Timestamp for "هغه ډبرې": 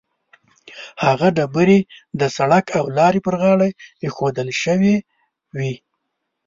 1.05-1.79